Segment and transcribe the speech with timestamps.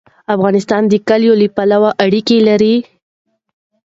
[0.35, 2.75] افغانستان د کلیو له پلوه اړیکې لري.